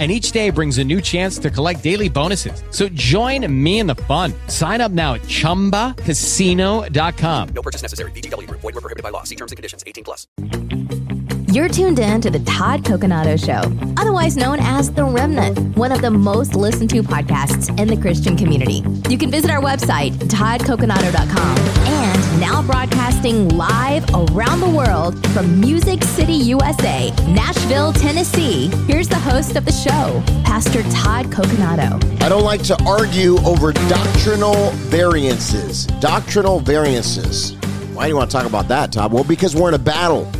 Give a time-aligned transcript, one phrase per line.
[0.00, 2.64] and each day brings a new chance to collect daily bonuses.
[2.70, 4.32] So join me in the fun.
[4.48, 7.48] Sign up now at ChumbaCasino.com.
[7.54, 8.10] No purchase necessary.
[8.10, 8.50] VGW.
[8.50, 9.22] Void were prohibited by law.
[9.22, 9.84] See terms and conditions.
[9.86, 10.26] 18 plus.
[11.54, 13.62] You're tuned in to the Todd Coconato Show,
[13.96, 18.36] otherwise known as The Remnant, one of the most listened to podcasts in the Christian
[18.36, 18.82] community.
[19.08, 26.02] You can visit our website, toddcoconato.com, and now broadcasting live around the world from Music
[26.02, 28.68] City, USA, Nashville, Tennessee.
[28.86, 32.22] Here's the host of the show, Pastor Todd Coconato.
[32.22, 35.86] I don't like to argue over doctrinal variances.
[36.00, 37.54] Doctrinal variances.
[37.94, 39.12] Why do you want to talk about that, Todd?
[39.12, 40.30] Well, because we're in a battle.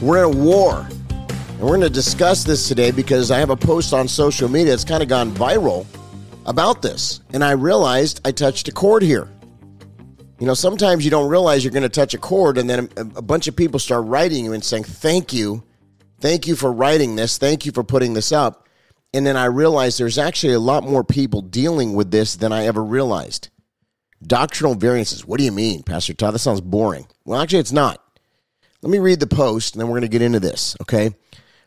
[0.00, 0.86] We're in a war.
[1.10, 4.72] And we're going to discuss this today because I have a post on social media
[4.72, 5.86] that's kind of gone viral
[6.46, 7.20] about this.
[7.32, 9.28] And I realized I touched a chord here.
[10.38, 13.00] You know, sometimes you don't realize you're going to touch a chord, and then a,
[13.00, 15.62] a bunch of people start writing you and saying, Thank you.
[16.20, 17.38] Thank you for writing this.
[17.38, 18.68] Thank you for putting this up.
[19.12, 22.66] And then I realized there's actually a lot more people dealing with this than I
[22.66, 23.48] ever realized.
[24.26, 25.26] Doctrinal variances.
[25.26, 26.34] What do you mean, Pastor Todd?
[26.34, 27.06] That sounds boring.
[27.24, 28.02] Well, actually, it's not.
[28.82, 31.14] Let me read the post and then we're going to get into this, okay?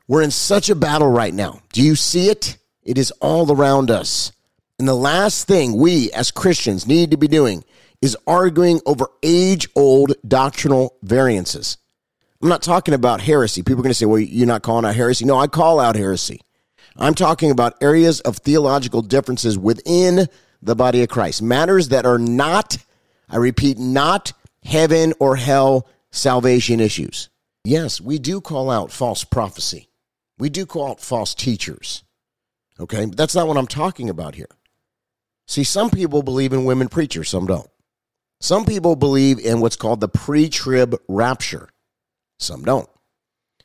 [0.08, 1.62] We're in such a battle right now.
[1.74, 2.58] Do you see it?
[2.84, 4.32] It is all around us.
[4.80, 7.64] And the last thing we as Christians need to be doing
[8.02, 11.78] is arguing over age old doctrinal variances.
[12.42, 13.62] I'm not talking about heresy.
[13.64, 15.26] People are going to say, well, you're not calling out heresy.
[15.26, 16.42] No, I call out heresy.
[16.96, 20.28] I'm talking about areas of theological differences within
[20.62, 22.78] the body of Christ, matters that are not,
[23.30, 24.34] I repeat, not
[24.64, 27.30] heaven or hell salvation issues.
[27.64, 29.90] Yes, we do call out false prophecy.
[30.38, 32.04] We do call out false teachers.
[32.80, 34.50] Okay, but that's not what I'm talking about here.
[35.48, 37.70] See, some people believe in women preachers, some don't.
[38.40, 41.70] Some people believe in what's called the pre trib rapture,
[42.38, 42.90] some don't.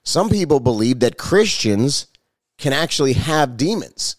[0.03, 2.09] Some people believe that Christians
[2.59, 4.17] can actually have demons.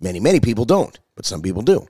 [0.00, 1.86] Many, many people don't, but some people do.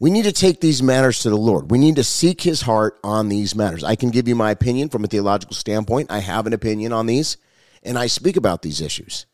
[0.00, 1.70] We need to take these matters to the Lord.
[1.70, 3.82] We need to seek his heart on these matters.
[3.82, 6.10] I can give you my opinion from a theological standpoint.
[6.10, 7.36] I have an opinion on these,
[7.82, 9.26] and I speak about these issues.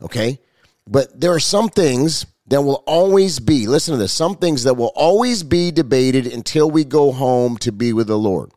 [0.00, 0.38] Okay?
[0.86, 4.74] But there are some things that will always be, listen to this, some things that
[4.74, 8.50] will always be debated until we go home to be with the Lord.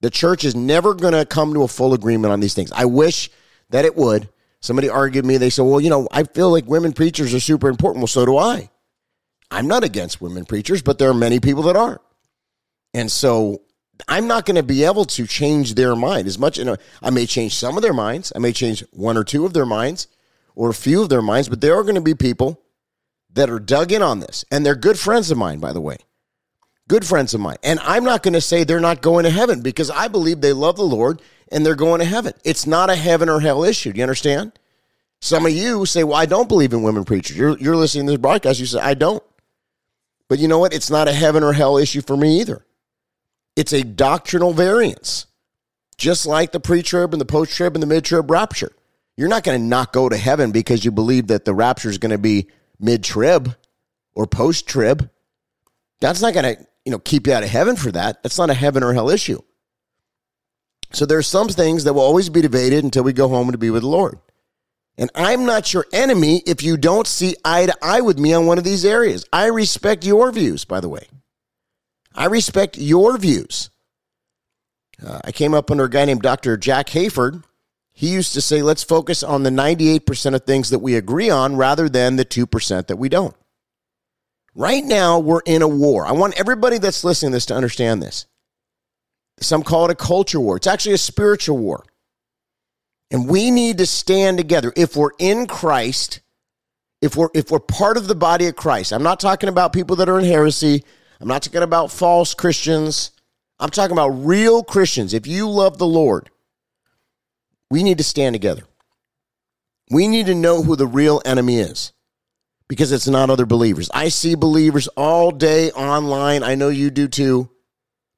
[0.00, 2.70] The church is never going to come to a full agreement on these things.
[2.70, 3.28] I wish
[3.70, 4.28] that it would.
[4.60, 5.36] Somebody argued me.
[5.36, 8.02] They said, well, you know, I feel like women preachers are super important.
[8.02, 8.70] Well, so do I.
[9.50, 12.00] I'm not against women preachers, but there are many people that are.
[12.94, 13.62] And so
[14.06, 16.56] I'm not going to be able to change their mind as much.
[16.56, 18.32] You know, I may change some of their minds.
[18.36, 20.06] I may change one or two of their minds
[20.54, 22.62] or a few of their minds, but there are going to be people
[23.38, 24.44] that are dug in on this.
[24.50, 25.98] And they're good friends of mine, by the way.
[26.88, 27.58] Good friends of mine.
[27.62, 30.52] And I'm not going to say they're not going to heaven because I believe they
[30.52, 31.22] love the Lord
[31.52, 32.32] and they're going to heaven.
[32.44, 33.92] It's not a heaven or hell issue.
[33.92, 34.58] Do you understand?
[35.20, 37.36] Some of you say, well, I don't believe in women preachers.
[37.36, 38.58] You're, you're listening to this broadcast.
[38.58, 39.22] You say, I don't.
[40.28, 40.74] But you know what?
[40.74, 42.64] It's not a heaven or hell issue for me either.
[43.54, 45.26] It's a doctrinal variance,
[45.96, 48.72] just like the pre trib and the post trib and the mid trib rapture.
[49.16, 51.98] You're not going to not go to heaven because you believe that the rapture is
[51.98, 52.48] going to be
[52.80, 53.54] mid trib
[54.14, 55.10] or post trib.
[56.00, 58.22] That's not going to you know keep you out of heaven for that.
[58.22, 59.40] That's not a heaven or hell issue.
[60.92, 63.58] So there are some things that will always be debated until we go home to
[63.58, 64.18] be with the Lord.
[64.96, 68.46] And I'm not your enemy if you don't see eye to eye with me on
[68.46, 69.24] one of these areas.
[69.32, 71.06] I respect your views, by the way.
[72.14, 73.70] I respect your views.
[75.04, 76.56] Uh, I came up under a guy named Dr.
[76.56, 77.44] Jack Hayford.
[77.98, 81.56] He used to say, let's focus on the 98% of things that we agree on
[81.56, 83.34] rather than the 2% that we don't.
[84.54, 86.06] Right now, we're in a war.
[86.06, 88.26] I want everybody that's listening to this to understand this.
[89.40, 91.86] Some call it a culture war, it's actually a spiritual war.
[93.10, 94.72] And we need to stand together.
[94.76, 96.20] If we're in Christ,
[97.02, 99.96] if we're if we're part of the body of Christ, I'm not talking about people
[99.96, 100.84] that are in heresy.
[101.20, 103.10] I'm not talking about false Christians.
[103.58, 105.14] I'm talking about real Christians.
[105.14, 106.30] If you love the Lord,
[107.70, 108.62] we need to stand together.
[109.90, 111.92] We need to know who the real enemy is
[112.68, 113.90] because it's not other believers.
[113.92, 116.42] I see believers all day online.
[116.42, 117.50] I know you do too.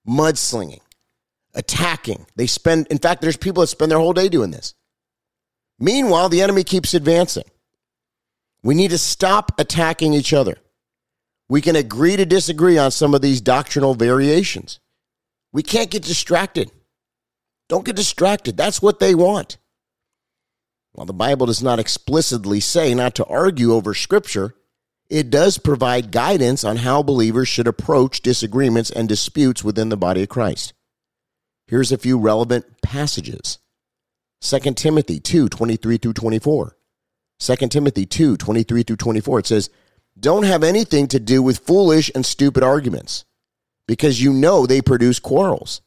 [0.09, 0.81] Mudslinging,
[1.55, 2.27] attacking.
[2.37, 4.75] They spend, in fact, there's people that spend their whole day doing this.
[5.79, 7.45] Meanwhile, the enemy keeps advancing.
[8.63, 10.59] We need to stop attacking each other.
[11.49, 14.81] We can agree to disagree on some of these doctrinal variations.
[15.53, 16.71] We can't get distracted.
[17.71, 18.57] Don't get distracted.
[18.57, 19.57] That's what they want.
[20.91, 24.57] While the Bible does not explicitly say not to argue over Scripture,
[25.09, 30.25] it does provide guidance on how believers should approach disagreements and disputes within the body
[30.25, 30.73] of Christ.
[31.69, 33.59] Here's a few relevant passages
[34.41, 36.77] 2 Timothy 2 23 through 24.
[37.39, 39.39] 2 Timothy 2 23 through 24.
[39.39, 39.71] It says,
[40.19, 43.25] Don't have anything to do with foolish and stupid arguments,
[43.87, 45.83] because you know they produce quarrels.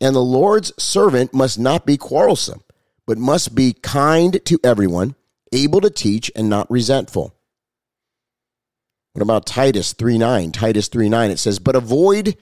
[0.00, 2.62] And the Lord's servant must not be quarrelsome
[3.10, 5.16] but must be kind to everyone,
[5.50, 7.34] able to teach, and not resentful.
[9.14, 10.52] What about Titus 3 9?
[10.52, 12.36] Titus 3 9, it says, But avoid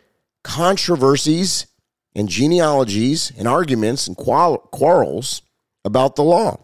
[0.45, 1.69] controversies
[2.15, 5.41] and genealogies and arguments and quarrels
[5.87, 6.63] about the law,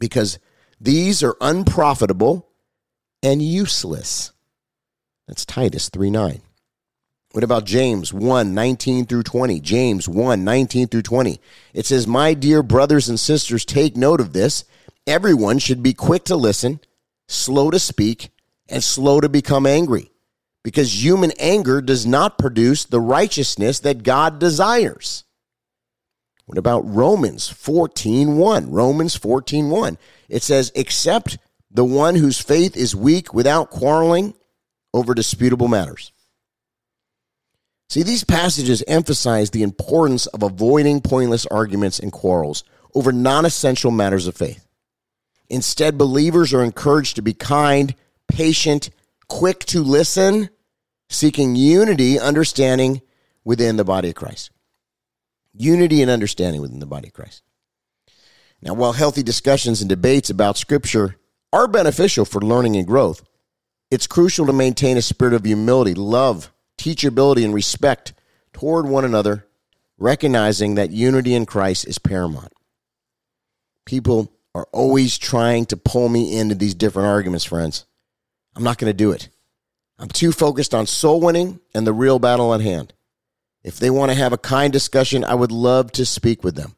[0.00, 0.40] because
[0.80, 2.48] these are unprofitable
[3.22, 4.32] and useless.
[5.28, 6.42] That's Titus 3 9.
[7.34, 9.58] What about James 1 19 through 20?
[9.58, 11.40] James 1 19 through 20.
[11.72, 14.64] It says, My dear brothers and sisters, take note of this.
[15.04, 16.78] Everyone should be quick to listen,
[17.26, 18.30] slow to speak,
[18.68, 20.12] and slow to become angry,
[20.62, 25.24] because human anger does not produce the righteousness that God desires.
[26.46, 28.70] What about Romans 14 1?
[28.70, 29.98] Romans 14 1.
[30.28, 31.38] It says, Except
[31.68, 34.34] the one whose faith is weak without quarreling
[34.92, 36.12] over disputable matters.
[37.94, 43.92] See, these passages emphasize the importance of avoiding pointless arguments and quarrels over non essential
[43.92, 44.66] matters of faith.
[45.48, 47.94] Instead, believers are encouraged to be kind,
[48.26, 48.90] patient,
[49.28, 50.50] quick to listen,
[51.08, 53.00] seeking unity, understanding
[53.44, 54.50] within the body of Christ.
[55.52, 57.44] Unity and understanding within the body of Christ.
[58.60, 61.14] Now, while healthy discussions and debates about Scripture
[61.52, 63.22] are beneficial for learning and growth,
[63.88, 68.14] it's crucial to maintain a spirit of humility, love, teachability, and respect
[68.52, 69.46] toward one another,
[69.98, 72.52] recognizing that unity in Christ is paramount.
[73.84, 77.84] People are always trying to pull me into these different arguments, friends.
[78.56, 79.28] I'm not going to do it.
[79.98, 82.92] I'm too focused on soul winning and the real battle at hand.
[83.62, 86.76] If they want to have a kind discussion, I would love to speak with them.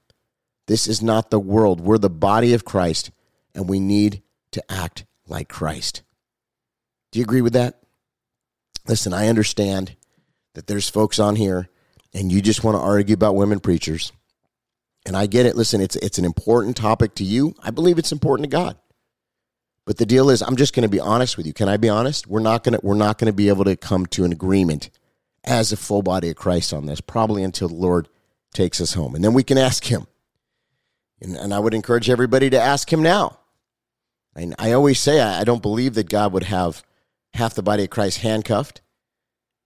[0.67, 1.81] This is not the world.
[1.81, 3.11] We're the body of Christ,
[3.55, 4.23] and we need
[4.53, 6.03] to act like Christ.
[7.11, 7.81] Do you agree with that?
[8.89, 9.97] Listen, I understand
[10.55, 11.69] that there's folks on here
[12.15, 14.13] and you just want to argue about women preachers.
[15.05, 15.55] And I get it.
[15.55, 17.55] Listen, it's it's an important topic to you.
[17.63, 18.77] I believe it's important to God.
[19.85, 21.53] But the deal is I'm just going to be honest with you.
[21.53, 22.27] Can I be honest?
[22.27, 24.91] We're not going to we're not going to be able to come to an agreement
[25.45, 28.09] as a full body of Christ on this probably until the Lord
[28.53, 29.15] takes us home.
[29.15, 30.07] And then we can ask him.
[31.21, 33.39] And, and I would encourage everybody to ask him now.
[34.35, 36.83] And I always say I, I don't believe that God would have
[37.37, 38.81] half the body of Christ handcuffed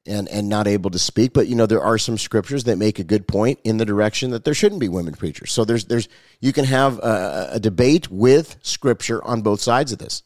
[0.06, 1.32] and and not able to speak.
[1.32, 4.30] But you know, there are some scriptures that make a good point in the direction
[4.30, 5.52] that there shouldn't be women preachers.
[5.52, 6.08] So there's there's
[6.40, 10.22] you can have a, a debate with scripture on both sides of this.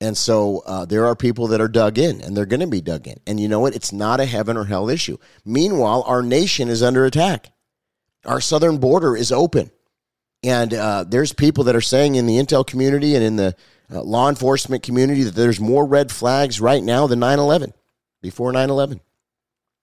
[0.00, 2.80] And so uh, there are people that are dug in, and they're going to be
[2.80, 3.20] dug in.
[3.24, 3.76] And you know what?
[3.76, 5.16] It's not a heaven or hell issue.
[5.44, 7.52] Meanwhile, our nation is under attack.
[8.24, 9.70] Our southern border is open,
[10.42, 13.54] and uh, there's people that are saying in the intel community and in the
[13.92, 17.72] uh, law enforcement community that there's more red flags right now than 9 11,
[18.20, 19.00] before 9 11.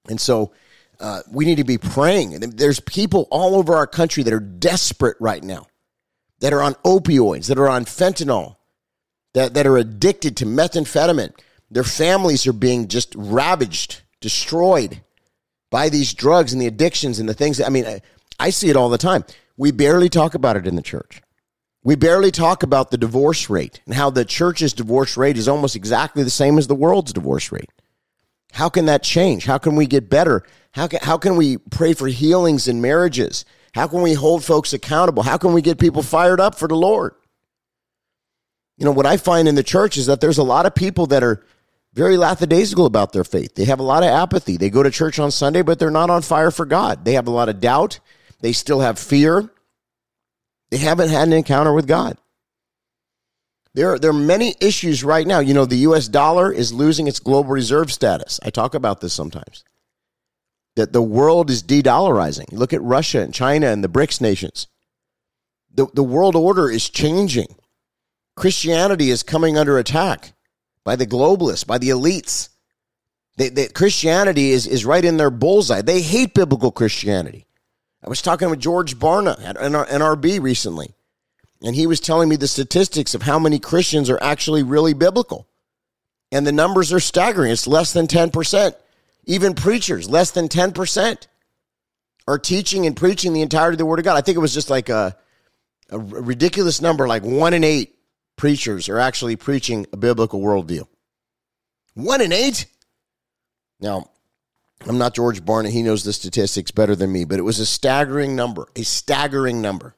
[0.10, 0.52] And so
[1.00, 2.40] uh, we need to be praying.
[2.40, 5.68] There's people all over our country that are desperate right now,
[6.40, 8.58] that are on opioids, that are on fentanyl,
[9.34, 11.34] that, that are addicted to methamphetamine.
[11.72, 15.02] Their families are being just ravaged, destroyed
[15.70, 17.58] by these drugs and the addictions and the things.
[17.58, 18.02] That, I mean, I,
[18.40, 19.24] I see it all the time.
[19.60, 21.22] We barely talk about it in the church.
[21.84, 25.76] We barely talk about the divorce rate and how the church's divorce rate is almost
[25.76, 27.70] exactly the same as the world's divorce rate.
[28.54, 29.44] How can that change?
[29.44, 30.44] How can we get better?
[30.72, 33.44] How can, how can we pray for healings in marriages?
[33.74, 35.24] How can we hold folks accountable?
[35.24, 37.16] How can we get people fired up for the Lord?
[38.78, 41.08] You know, what I find in the church is that there's a lot of people
[41.08, 41.44] that are
[41.94, 43.56] very lackadaisical about their faith.
[43.56, 44.56] They have a lot of apathy.
[44.56, 47.04] They go to church on Sunday, but they're not on fire for God.
[47.04, 48.00] They have a lot of doubt.
[48.42, 49.50] They still have fear.
[50.72, 52.18] They haven't had an encounter with God.
[53.74, 55.40] There, there are many issues right now.
[55.40, 58.40] You know, the US dollar is losing its global reserve status.
[58.44, 59.64] I talk about this sometimes.
[60.76, 62.52] that the world is de dollarizing.
[62.52, 64.68] Look at Russia and China and the BRICS nations.
[65.74, 67.56] The, the world order is changing.
[68.36, 70.34] Christianity is coming under attack
[70.86, 72.50] by the globalists, by the elites.
[73.38, 75.82] They, they, Christianity is, is right in their bullseye.
[75.82, 77.46] They hate biblical Christianity.
[78.04, 80.94] I was talking with George Barna at NRB recently,
[81.62, 85.48] and he was telling me the statistics of how many Christians are actually really biblical.
[86.32, 87.52] And the numbers are staggering.
[87.52, 88.74] It's less than 10%.
[89.26, 91.28] Even preachers, less than 10%,
[92.28, 94.16] are teaching and preaching the entirety of the Word of God.
[94.16, 95.18] I think it was just like a,
[95.90, 97.96] a ridiculous number, like one in eight
[98.38, 100.88] preachers are actually preaching a biblical worldview.
[101.96, 102.68] One in eight?
[103.82, 104.12] Now,
[104.88, 105.70] I'm not George Barna.
[105.70, 109.62] He knows the statistics better than me, but it was a staggering number, a staggering
[109.62, 109.96] number,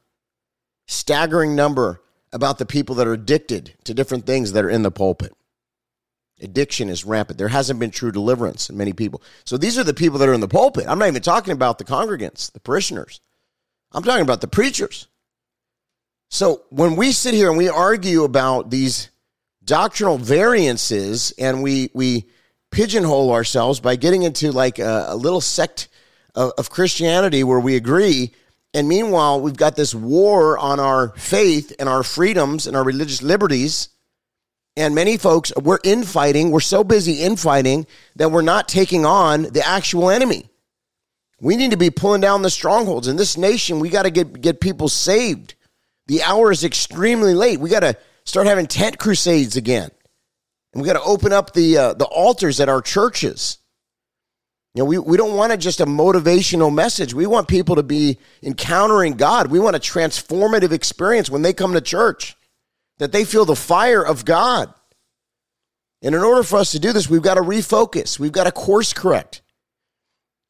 [0.87, 2.01] staggering number
[2.33, 5.33] about the people that are addicted to different things that are in the pulpit.
[6.41, 7.37] Addiction is rampant.
[7.37, 9.21] There hasn't been true deliverance in many people.
[9.45, 10.85] So these are the people that are in the pulpit.
[10.87, 13.21] I'm not even talking about the congregants, the parishioners.
[13.91, 15.07] I'm talking about the preachers.
[16.29, 19.09] So when we sit here and we argue about these
[19.63, 22.25] doctrinal variances and we we
[22.71, 25.87] pigeonhole ourselves by getting into like a, a little sect
[26.35, 28.31] of, of Christianity where we agree
[28.73, 33.21] and meanwhile we've got this war on our faith and our freedoms and our religious
[33.21, 33.89] liberties
[34.77, 36.51] and many folks, we're infighting.
[36.51, 37.85] We're so busy infighting
[38.15, 40.49] that we're not taking on the actual enemy.
[41.41, 43.07] We need to be pulling down the strongholds.
[43.07, 45.55] In this nation, we got to get, get people saved.
[46.07, 47.59] The hour is extremely late.
[47.59, 49.91] We got to start having tent crusades again.
[50.73, 53.57] And we got to open up the, uh, the altars at our churches.
[54.73, 57.13] You know, we, we don't want to just a motivational message.
[57.13, 59.51] We want people to be encountering God.
[59.51, 62.37] We want a transformative experience when they come to church
[62.99, 64.73] that they feel the fire of God.
[66.01, 68.51] And in order for us to do this, we've got to refocus, we've got to
[68.51, 69.41] course correct.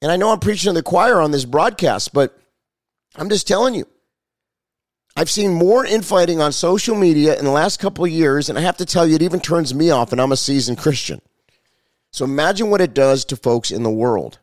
[0.01, 2.37] And I know I'm preaching to the choir on this broadcast, but
[3.15, 3.87] I'm just telling you.
[5.15, 8.62] I've seen more infighting on social media in the last couple of years, and I
[8.62, 11.22] have to tell you, it even turns me off, and I'm a seasoned Christian.
[12.12, 14.39] So imagine what it does to folks in the world.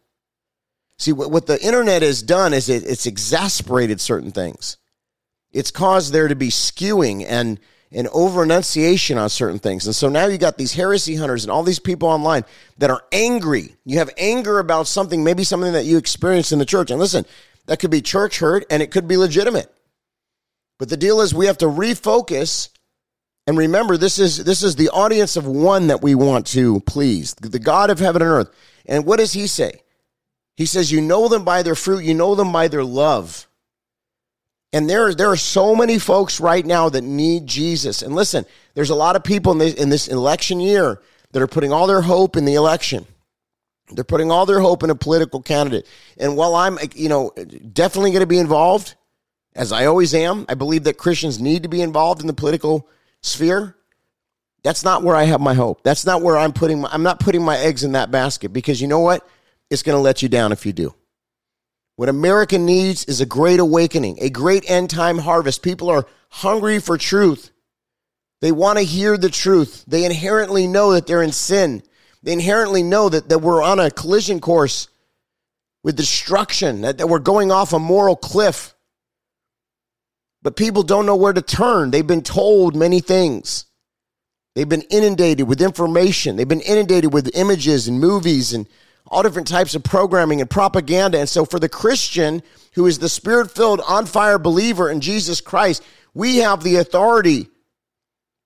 [0.98, 4.76] See, what what the internet has done is it, it's exasperated certain things.
[5.52, 7.60] It's caused there to be skewing and
[7.90, 9.86] and over enunciation on certain things.
[9.86, 12.44] And so now you got these heresy hunters and all these people online
[12.78, 13.76] that are angry.
[13.84, 16.90] You have anger about something, maybe something that you experienced in the church.
[16.90, 17.24] And listen,
[17.64, 19.72] that could be church hurt and it could be legitimate.
[20.78, 22.68] But the deal is we have to refocus
[23.46, 27.34] and remember this is this is the audience of one that we want to please,
[27.34, 28.50] the God of heaven and earth.
[28.84, 29.80] And what does he say?
[30.58, 33.48] He says you know them by their fruit, you know them by their love.
[34.72, 38.02] And there, there are so many folks right now that need Jesus.
[38.02, 38.44] And listen,
[38.74, 41.00] there's a lot of people in this, in this election year
[41.32, 43.06] that are putting all their hope in the election.
[43.90, 45.86] They're putting all their hope in a political candidate.
[46.18, 47.32] And while I'm, you know,
[47.72, 48.94] definitely going to be involved,
[49.58, 52.88] as I always am, I believe that Christians need to be involved in the political
[53.22, 53.76] sphere.
[54.62, 55.82] That's not where I have my hope.
[55.82, 58.80] That's not where I'm putting my, I'm not putting my eggs in that basket because
[58.80, 59.26] you know what?
[59.68, 60.94] It's going to let you down if you do.
[61.96, 65.62] What America needs is a great awakening, a great end time harvest.
[65.62, 67.50] People are hungry for truth.
[68.40, 69.84] They want to hear the truth.
[69.88, 71.82] They inherently know that they're in sin.
[72.22, 74.86] They inherently know that, that we're on a collision course
[75.82, 78.76] with destruction, that, that we're going off a moral cliff.
[80.42, 81.90] But people don't know where to turn.
[81.90, 83.66] They've been told many things.
[84.54, 86.36] They've been inundated with information.
[86.36, 88.66] They've been inundated with images and movies and
[89.06, 91.18] all different types of programming and propaganda.
[91.18, 92.42] And so, for the Christian
[92.74, 95.82] who is the spirit filled, on fire believer in Jesus Christ,
[96.14, 97.48] we have the authority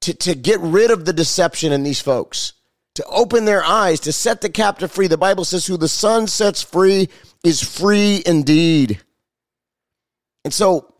[0.03, 2.55] to, to get rid of the deception in these folks,
[2.95, 5.07] to open their eyes, to set the captive free.
[5.07, 7.09] The Bible says, Who the Son sets free
[7.45, 9.01] is free indeed.
[10.45, 10.92] And so,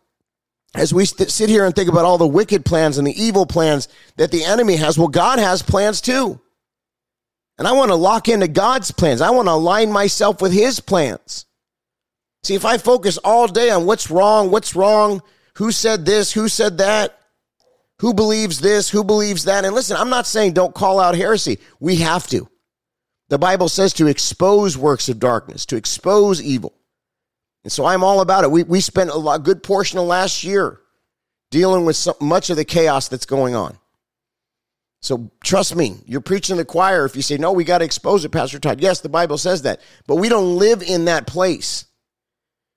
[0.75, 3.89] as we sit here and think about all the wicked plans and the evil plans
[4.17, 6.41] that the enemy has, well, God has plans too.
[7.59, 9.21] And I want to lock into God's plans.
[9.21, 11.45] I want to align myself with His plans.
[12.43, 15.23] See, if I focus all day on what's wrong, what's wrong,
[15.57, 17.19] who said this, who said that,
[18.01, 21.59] who believes this, who believes that, and listen, I'm not saying don't call out heresy.
[21.79, 22.49] We have to.
[23.29, 26.75] The Bible says to expose works of darkness, to expose evil.
[27.65, 28.51] And so I'm all about it.
[28.51, 30.81] We, we spent a lot, good portion of last year
[31.51, 33.79] dealing with much of the chaos that's going on.
[35.01, 38.25] So trust me, you're preaching the choir if you say, no, we got to expose
[38.25, 38.81] it, Pastor Todd.
[38.81, 41.87] Yes, the Bible says that, but we don't live in that place.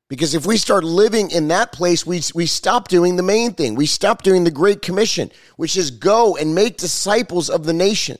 [0.07, 3.73] Because if we start living in that place, we, we stop doing the main thing.
[3.73, 8.17] We stop doing the Great Commission, which is go and make disciples of the nation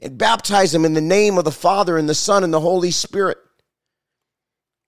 [0.00, 2.90] and baptize them in the name of the Father and the Son and the Holy
[2.90, 3.36] Spirit.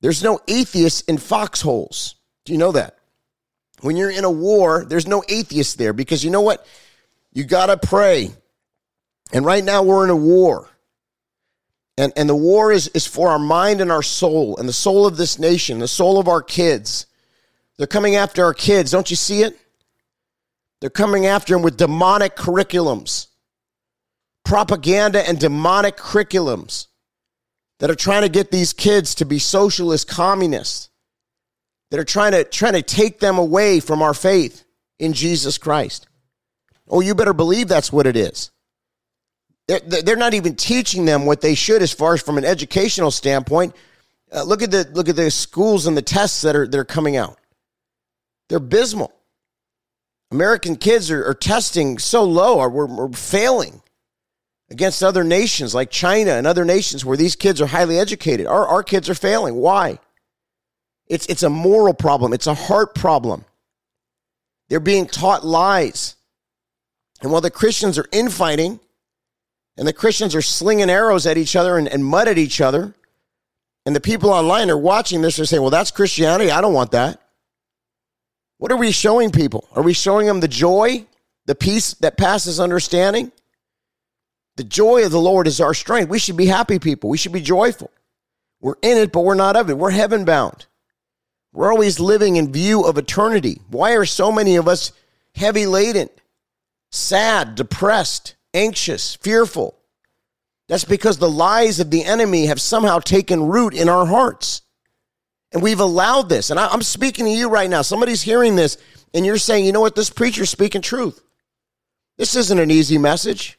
[0.03, 2.17] There's no atheists in foxholes.
[2.45, 2.99] Do you know that?
[3.81, 6.67] When you're in a war, there's no atheists there because you know what?
[7.33, 8.33] You got to pray.
[9.33, 10.69] And right now we're in a war.
[11.97, 15.07] And, and the war is, is for our mind and our soul and the soul
[15.07, 17.07] of this nation, the soul of our kids.
[17.77, 18.91] They're coming after our kids.
[18.91, 19.57] Don't you see it?
[20.81, 23.29] They're coming after them with demonic curriculums,
[24.45, 26.89] propaganda and demonic curriculums
[27.83, 30.89] that are trying to get these kids to be socialist communists,
[31.91, 34.65] that are trying to, trying to take them away from our faith
[35.01, 36.07] in Jesus Christ.
[36.89, 38.53] Oh, you better believe that's what it is.
[39.67, 43.11] They're, they're not even teaching them what they should as far as from an educational
[43.11, 43.75] standpoint.
[44.33, 46.85] Uh, look at the look at the schools and the tests that are that are
[46.85, 47.37] coming out.
[48.49, 49.13] They're abysmal.
[50.31, 53.83] American kids are, are testing so low, or we're, we're failing
[54.73, 58.47] against other nations like China and other nations where these kids are highly educated.
[58.47, 59.55] Our, our kids are failing.
[59.55, 59.99] Why?
[61.07, 63.45] It's, it's a moral problem, it's a heart problem.
[64.69, 66.17] They're being taught lies.
[67.21, 68.81] And while the Christians are infighting
[69.77, 72.95] and the Christians are slinging arrows at each other and, and mud at each other,
[73.85, 76.51] and the people online are watching this and saying, well, that's Christianity.
[76.51, 77.21] I don't want that.
[78.57, 79.69] What are we showing people?
[79.73, 81.05] Are we showing them the joy,
[81.45, 83.33] the peace that passes understanding?
[84.57, 86.11] The joy of the Lord is our strength.
[86.11, 87.09] We should be happy people.
[87.09, 87.91] We should be joyful.
[88.61, 89.79] We're in it, but we're not of it.
[89.79, 90.67] We're heaven bound.
[91.53, 93.61] We're always living in view of eternity.
[93.69, 94.93] Why are so many of us
[95.35, 96.09] heavy laden,
[96.91, 99.79] sad, depressed, anxious, fearful?
[100.69, 104.63] That's because the lies of the enemy have somehow taken root in our hearts.
[105.53, 106.51] And we've allowed this.
[106.51, 107.83] And I, am speaking to you right now.
[107.83, 108.79] Somebody's hearing this,
[109.13, 109.95] and you're saying, you know what?
[109.95, 111.23] This preacher's speaking truth.
[112.17, 113.59] This isn't an easy message.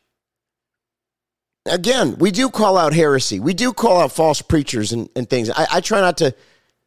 [1.66, 3.40] Again, we do call out heresy.
[3.40, 5.50] We do call out false preachers and, and things.
[5.50, 6.36] I, I try not to,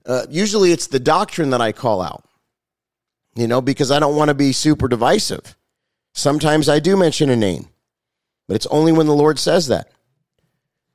[0.04, 2.24] uh, usually it's the doctrine that I call out,
[3.34, 5.56] you know, because I don't want to be super divisive.
[6.12, 7.68] Sometimes I do mention a name,
[8.46, 9.90] but it's only when the Lord says that.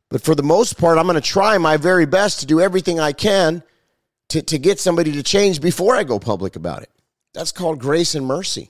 [0.10, 3.00] But for the most part, I'm going to try my very best to do everything
[3.00, 3.64] I can
[4.30, 6.90] to, to get somebody to change before I go public about it.
[7.34, 8.70] That's called grace and mercy.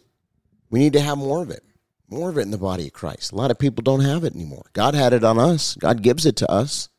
[0.70, 1.64] We need to have more of it,
[2.12, 3.32] more of it in the body of Christ.
[3.32, 4.66] A lot of people don't have it anymore.
[4.74, 6.90] God had it on us, God gives it to us.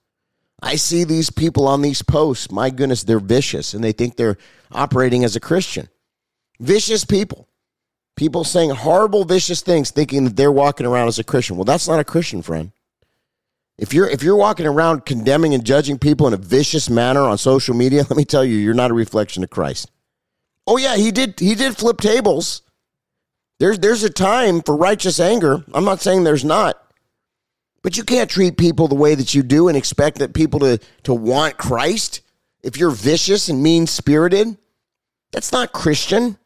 [0.62, 2.50] I see these people on these posts.
[2.50, 4.38] My goodness, they're vicious and they think they're
[4.70, 5.88] operating as a Christian.
[6.60, 7.48] Vicious people.
[8.14, 11.56] People saying horrible, vicious things, thinking that they're walking around as a Christian.
[11.56, 12.70] Well, that's not a Christian, friend.
[13.78, 17.38] If you're if you're walking around condemning and judging people in a vicious manner on
[17.38, 19.90] social media, let me tell you, you're not a reflection of Christ.
[20.66, 22.62] Oh yeah, he did he did flip tables.
[23.62, 25.64] There's there's a time for righteous anger.
[25.72, 26.82] I'm not saying there's not.
[27.82, 30.80] But you can't treat people the way that you do and expect that people to
[31.04, 32.22] to want Christ
[32.64, 34.58] if you're vicious and mean-spirited.
[35.30, 36.38] That's not Christian.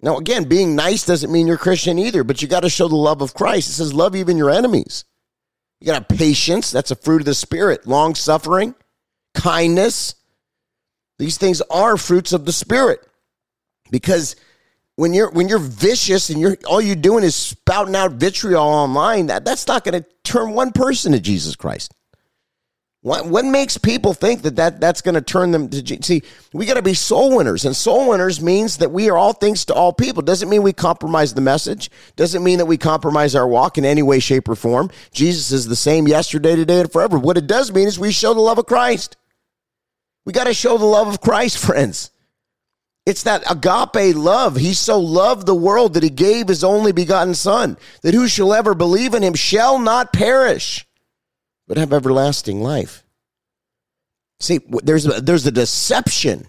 [0.00, 2.96] Now again, being nice doesn't mean you're Christian either, but you got to show the
[2.96, 3.68] love of Christ.
[3.68, 5.04] It says love even your enemies.
[5.80, 6.70] You got to have patience.
[6.70, 7.86] That's a fruit of the Spirit.
[7.86, 8.74] Long suffering,
[9.34, 10.14] kindness.
[11.18, 13.06] These things are fruits of the Spirit.
[13.90, 14.34] Because
[14.96, 19.26] when you're when you're vicious and you're all you're doing is spouting out vitriol online,
[19.26, 21.94] that, that's not going to turn one person to Jesus Christ.
[23.02, 26.06] What, what makes people think that, that that's going to turn them to Jesus?
[26.06, 26.22] see?
[26.52, 29.64] We got to be soul winners, and soul winners means that we are all things
[29.66, 30.22] to all people.
[30.22, 31.88] Doesn't mean we compromise the message.
[32.16, 34.90] Doesn't mean that we compromise our walk in any way, shape, or form.
[35.12, 37.16] Jesus is the same yesterday, today, and forever.
[37.16, 39.16] What it does mean is we show the love of Christ.
[40.24, 42.10] We got to show the love of Christ, friends.
[43.06, 44.56] It's that agape love.
[44.56, 48.52] He so loved the world that he gave his only begotten Son, that who shall
[48.52, 50.86] ever believe in him shall not perish
[51.66, 53.04] but have everlasting life.
[54.40, 56.46] See, there's a, there's a deception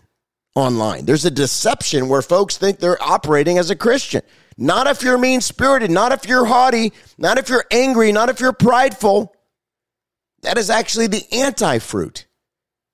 [0.55, 1.05] online.
[1.05, 4.21] There's a deception where folks think they're operating as a Christian.
[4.57, 8.39] Not if you're mean spirited, not if you're haughty, not if you're angry, not if
[8.39, 9.35] you're prideful.
[10.41, 12.25] That is actually the anti fruit.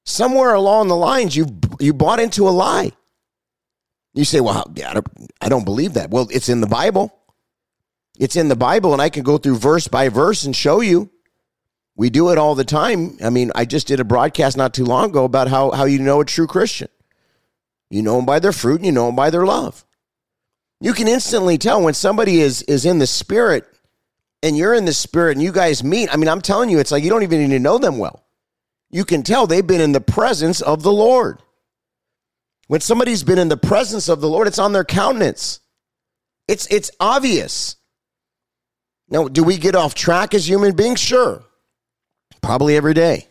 [0.05, 1.47] Somewhere along the lines, you
[1.79, 2.91] you bought into a lie.
[4.13, 5.07] You say, "Well, I don't,
[5.41, 7.13] I don't believe that." Well, it's in the Bible.
[8.19, 11.09] It's in the Bible, and I can go through verse by verse and show you.
[11.95, 13.17] We do it all the time.
[13.23, 15.99] I mean, I just did a broadcast not too long ago about how, how you
[15.99, 16.89] know a true Christian.
[17.89, 19.85] You know them by their fruit and you know them by their love.
[20.81, 23.65] You can instantly tell when somebody is, is in the spirit
[24.41, 26.11] and you're in the spirit and you guys meet.
[26.11, 28.25] I mean, I'm telling you, it's like you don't even need to know them well.
[28.89, 31.39] You can tell they've been in the presence of the Lord.
[32.67, 35.59] When somebody's been in the presence of the Lord, it's on their countenance.
[36.47, 37.75] It's, it's obvious.
[39.09, 40.99] Now, do we get off track as human beings?
[40.99, 41.43] Sure.
[42.41, 43.27] Probably every day.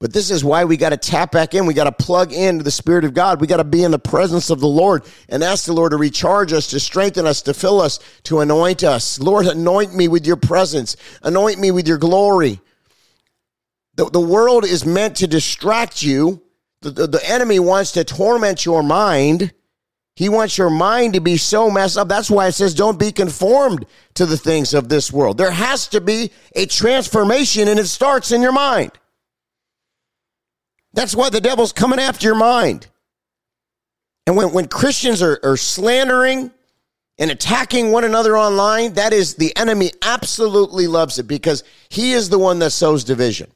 [0.00, 1.66] But this is why we got to tap back in.
[1.66, 3.40] We got to plug into the Spirit of God.
[3.40, 5.96] We got to be in the presence of the Lord and ask the Lord to
[5.96, 9.18] recharge us, to strengthen us, to fill us, to anoint us.
[9.18, 12.60] Lord, anoint me with your presence, anoint me with your glory.
[13.96, 16.42] The, the world is meant to distract you,
[16.82, 19.52] the, the, the enemy wants to torment your mind.
[20.14, 22.08] He wants your mind to be so messed up.
[22.08, 25.38] That's why it says, don't be conformed to the things of this world.
[25.38, 28.92] There has to be a transformation, and it starts in your mind.
[30.92, 32.88] That's why the devil's coming after your mind.
[34.26, 36.50] And when, when Christians are, are slandering
[37.18, 42.28] and attacking one another online, that is the enemy absolutely loves it because he is
[42.28, 43.50] the one that sows division.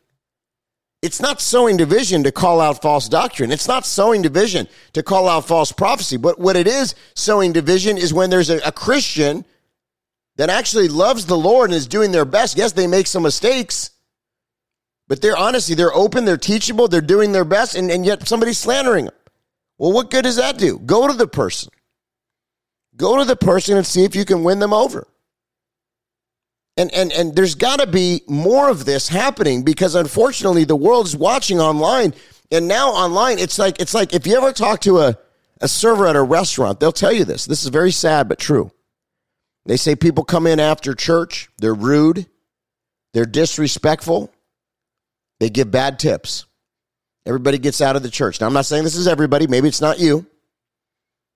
[1.03, 3.51] It's not sowing division to call out false doctrine.
[3.51, 6.17] It's not sowing division to call out false prophecy.
[6.17, 9.45] But what it is sowing division is when there's a, a Christian
[10.37, 12.57] that actually loves the Lord and is doing their best.
[12.57, 13.91] Yes, they make some mistakes,
[15.09, 18.59] but they're honestly, they're open, they're teachable, they're doing their best, and, and yet somebody's
[18.59, 19.15] slandering them.
[19.79, 20.79] Well, what good does that do?
[20.79, 21.71] Go to the person.
[22.97, 25.09] Go to the person and see if you can win them over.
[26.77, 31.07] And and and there's got to be more of this happening because unfortunately the world
[31.07, 32.15] is watching online
[32.51, 35.19] and now online it's like it's like if you ever talk to a
[35.61, 37.45] a server at a restaurant, they'll tell you this.
[37.47, 38.73] This is very sad but true.
[39.65, 42.27] They say people come in after church, they're rude,
[43.13, 44.33] they're disrespectful,
[45.39, 46.47] they give bad tips.
[47.25, 48.41] Everybody gets out of the church.
[48.41, 49.47] Now, I'm not saying this is everybody.
[49.47, 50.27] Maybe it's not you.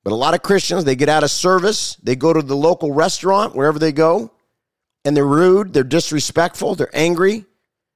[0.03, 1.95] But a lot of Christians, they get out of service.
[2.03, 4.33] They go to the local restaurant, wherever they go,
[5.07, 7.45] and they're rude, they're disrespectful, they're angry,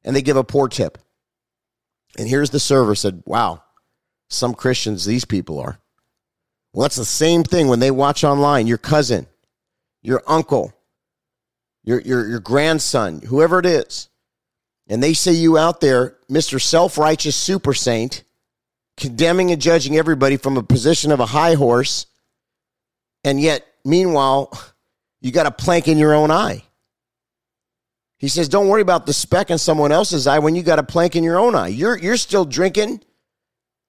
[0.05, 0.97] and they give a poor tip.
[2.17, 3.65] And here's the server said, Wow,
[4.29, 5.81] some Christians, these people are.
[6.73, 8.69] Well, that's the same thing when they watch online.
[8.69, 9.27] Your cousin,
[10.03, 10.73] your uncle,
[11.83, 14.09] your, your, your grandson, whoever it is,
[14.87, 16.63] and they see you out there, Mr.
[16.63, 18.23] Self Righteous Super Saint,
[18.97, 22.07] condemning and judging everybody from a position of a high horse,
[23.25, 24.57] and yet, meanwhile,
[25.21, 26.63] you got a plank in your own eye.
[28.21, 30.83] He says, Don't worry about the speck in someone else's eye when you got a
[30.83, 31.69] plank in your own eye.
[31.69, 33.03] You're, you're still drinking,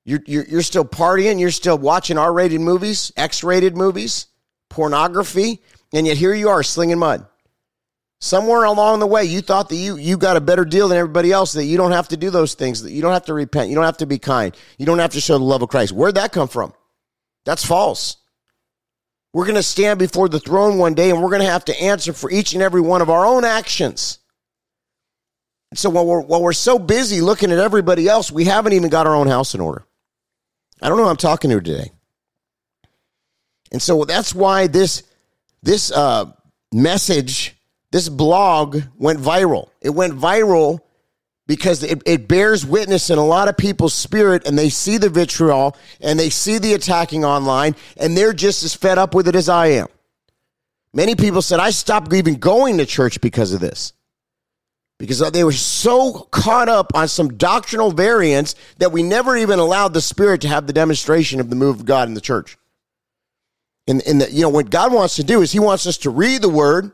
[0.06, 4.28] you're, you're, you're still partying, you're still watching R rated movies, X rated movies,
[4.70, 5.62] pornography,
[5.94, 7.28] and yet here you are slinging mud.
[8.22, 11.32] Somewhere along the way, you thought that you, you got a better deal than everybody
[11.32, 13.70] else, that you don't have to do those things, that you don't have to repent,
[13.70, 15.92] you don't have to be kind, you don't have to show the love of Christ.
[15.92, 16.74] Where'd that come from?
[17.44, 18.18] That's false.
[19.34, 21.82] We're going to stand before the throne one day and we're going to have to
[21.82, 24.20] answer for each and every one of our own actions.
[25.74, 29.08] So while we're, while we're so busy looking at everybody else, we haven't even got
[29.08, 29.86] our own house in order.
[30.82, 31.92] I don't know who I'm talking to today.
[33.72, 35.04] And so that's why this,
[35.64, 36.32] this uh,
[36.74, 37.56] message
[37.92, 39.70] this blog went viral.
[39.82, 40.80] It went viral
[41.46, 45.10] because it, it bears witness in a lot of people's spirit and they see the
[45.10, 49.36] vitriol and they see the attacking online and they're just as fed up with it
[49.36, 49.88] as I am.
[50.94, 53.94] Many people said, I stopped even going to church because of this.
[55.02, 59.94] Because they were so caught up on some doctrinal variance that we never even allowed
[59.94, 62.58] the Spirit to have the demonstration of the move of God in the church.
[63.88, 66.44] And, and you know, what God wants to do is He wants us to read
[66.44, 66.92] the Word,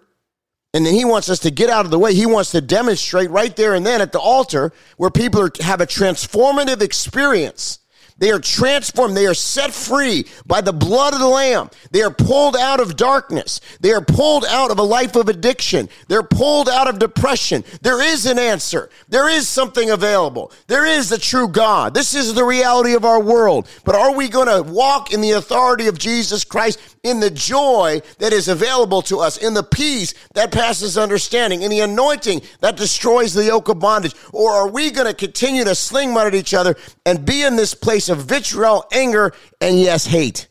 [0.73, 2.13] and then he wants us to get out of the way.
[2.13, 5.81] He wants to demonstrate right there and then at the altar where people are, have
[5.81, 7.79] a transformative experience
[8.19, 9.15] they are transformed.
[9.15, 11.69] They are set free by the blood of the Lamb.
[11.91, 13.61] They are pulled out of darkness.
[13.79, 15.89] They are pulled out of a life of addiction.
[16.07, 17.63] They're pulled out of depression.
[17.81, 18.89] There is an answer.
[19.07, 20.51] There is something available.
[20.67, 21.93] There is a true God.
[21.93, 23.67] This is the reality of our world.
[23.83, 28.01] But are we going to walk in the authority of Jesus Christ, in the joy
[28.17, 32.77] that is available to us, in the peace that passes understanding, in the anointing that
[32.77, 34.15] destroys the yoke of bondage?
[34.33, 36.75] Or are we going to continue to sling mud at each other
[37.05, 40.47] and be in this place of vitriol, anger, and yes, hate.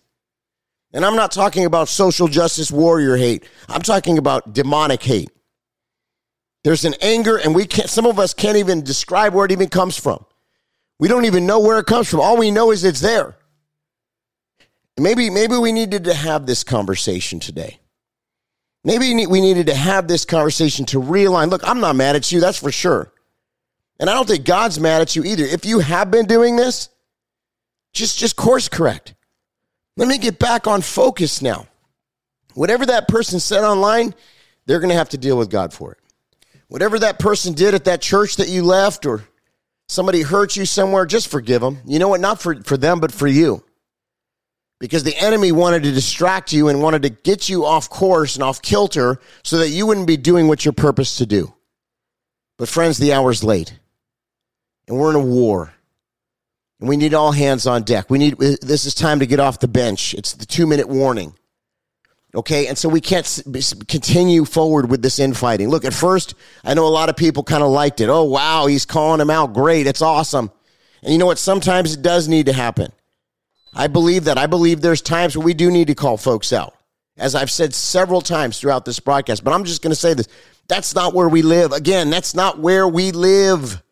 [0.92, 3.48] And I'm not talking about social justice warrior hate.
[3.68, 5.30] I'm talking about demonic hate.
[6.64, 9.68] There's an anger, and we can't, some of us can't even describe where it even
[9.68, 10.24] comes from.
[10.98, 12.20] We don't even know where it comes from.
[12.20, 13.36] All we know is it's there.
[14.98, 17.78] Maybe, maybe we needed to have this conversation today.
[18.82, 21.50] Maybe we needed to have this conversation to realign.
[21.50, 23.12] Look, I'm not mad at you, that's for sure.
[23.98, 25.44] And I don't think God's mad at you either.
[25.44, 26.88] If you have been doing this,
[27.96, 29.14] just just course correct.
[29.96, 31.66] Let me get back on focus now.
[32.54, 34.14] Whatever that person said online,
[34.66, 35.98] they're going to have to deal with God for it.
[36.68, 39.24] Whatever that person did at that church that you left or
[39.88, 41.78] somebody hurt you somewhere, just forgive them.
[41.86, 42.20] You know what?
[42.20, 43.62] Not for, for them, but for you.
[44.80, 48.42] Because the enemy wanted to distract you and wanted to get you off course and
[48.42, 51.54] off kilter so that you wouldn't be doing what you're purposed to do.
[52.58, 53.78] But friends, the hour's late.
[54.88, 55.72] and we're in a war.
[56.78, 58.10] We need all hands on deck.
[58.10, 60.14] We need uh, this is time to get off the bench.
[60.14, 61.34] It's the 2-minute warning.
[62.34, 63.42] Okay, and so we can't
[63.88, 65.70] continue forward with this infighting.
[65.70, 68.10] Look, at first, I know a lot of people kind of liked it.
[68.10, 69.54] Oh, wow, he's calling him out.
[69.54, 70.50] Great, it's awesome.
[71.02, 71.38] And you know what?
[71.38, 72.92] Sometimes it does need to happen.
[73.72, 74.36] I believe that.
[74.36, 76.74] I believe there's times where we do need to call folks out,
[77.16, 79.42] as I've said several times throughout this broadcast.
[79.42, 80.28] But I'm just going to say this
[80.68, 81.72] that's not where we live.
[81.72, 83.82] Again, that's not where we live.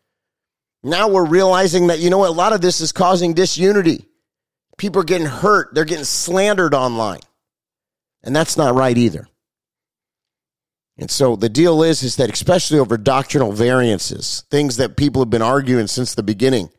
[0.84, 2.28] Now we're realizing that, you know what?
[2.28, 4.04] A lot of this is causing disunity.
[4.76, 7.20] People are getting hurt, they're getting slandered online.
[8.22, 9.26] And that's not right either.
[10.96, 15.30] And so the deal is, is that especially over doctrinal variances, things that people have
[15.30, 16.70] been arguing since the beginning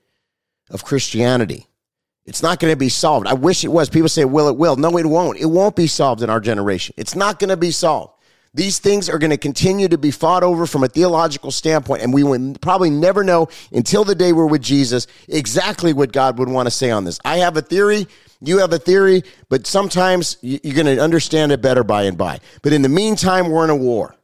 [0.70, 1.68] of Christianity,
[2.26, 3.28] it's not going to be solved.
[3.28, 3.90] I wish it was.
[3.90, 4.76] People say, well, it will.
[4.78, 5.40] No, it won't.
[5.40, 6.96] It won't be solved in our generation.
[6.98, 8.14] It's not going to be solved.
[8.56, 12.14] These things are going to continue to be fought over from a theological standpoint, and
[12.14, 16.48] we will probably never know until the day we're with Jesus exactly what God would
[16.48, 17.20] want to say on this.
[17.26, 18.08] I have a theory.
[18.40, 22.40] You have a theory, but sometimes you're going to understand it better by and by.
[22.62, 24.16] But in the meantime, we're in a war.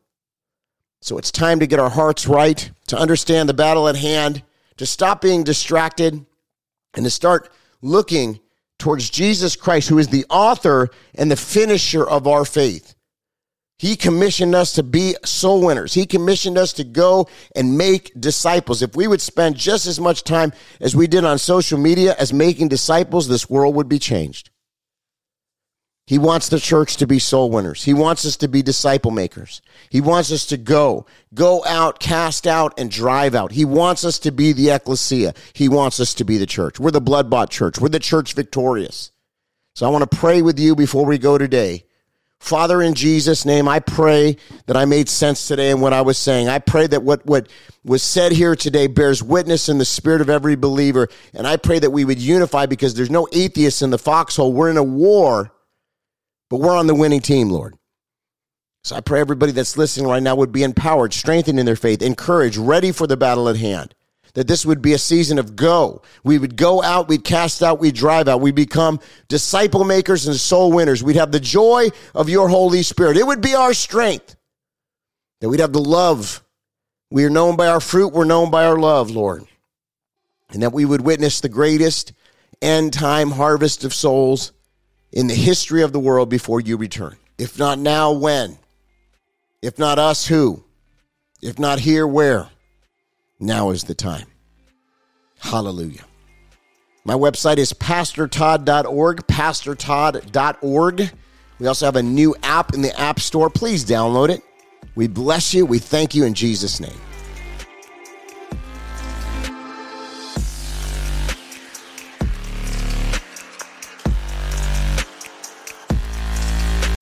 [1.02, 4.44] So it's time to get our hearts right, to understand the battle at hand,
[4.78, 6.26] to stop being distracted,
[6.94, 7.50] and to start
[7.82, 8.40] looking
[8.80, 12.96] towards Jesus Christ, who is the author and the finisher of our faith.
[13.82, 15.96] He commissioned us to be soul winners.
[15.96, 18.84] He commissioned us to go and make disciples.
[18.84, 22.32] If we would spend just as much time as we did on social media as
[22.32, 24.52] making disciples, this world would be changed.
[26.06, 27.84] He wants the church to be soul winners.
[27.84, 29.64] He wants us to be disciple makers.
[29.90, 33.52] He wants us to go, go out, cast out, and drive out.
[33.52, 35.34] He wants us to be the ecclesia.
[35.54, 36.80] He wants us to be the church.
[36.80, 37.80] We're the blood bought church.
[37.80, 39.12] We're the church victorious.
[39.74, 41.86] So I want to pray with you before we go today
[42.42, 46.18] Father, in Jesus' name, I pray that I made sense today in what I was
[46.18, 46.50] saying.
[46.50, 47.48] I pray that what, what
[47.84, 51.08] was said here today bears witness in the spirit of every believer.
[51.36, 54.54] And I pray that we would unify because there's no atheists in the foxhole.
[54.54, 55.54] We're in a war,
[56.50, 57.78] but we're on the winning team, Lord.
[58.84, 62.02] So I pray everybody that's listening right now would be empowered, strengthened in their faith,
[62.02, 63.94] encouraged, ready for the battle at hand
[64.34, 66.02] that this would be a season of go.
[66.24, 68.42] We would go out, we'd cast out, we'd drive out.
[68.42, 71.04] We'd become disciple makers and soul winners.
[71.04, 73.18] We'd have the joy of your Holy Spirit.
[73.18, 74.36] It would be our strength.
[75.40, 76.44] That we'd have the love.
[77.10, 79.44] We are known by our fruit, we're known by our love, Lord.
[80.52, 82.14] And that we would witness the greatest
[82.62, 84.54] end time harvest of souls
[85.12, 87.18] in the history of the world before you return.
[87.38, 88.58] If not now, when?
[89.62, 90.64] If not us, who?
[91.42, 92.51] If not here, where?
[93.42, 94.28] Now is the time.
[95.40, 96.06] Hallelujah.
[97.04, 101.12] My website is pastortodd.org, pastortodd.org.
[101.60, 103.50] We also have a new app in the App Store.
[103.50, 104.44] Please download it.
[104.94, 105.66] We bless you.
[105.66, 107.00] We thank you in Jesus' name.